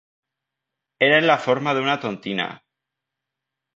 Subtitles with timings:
[1.09, 2.49] Era en la forma d'una tontina.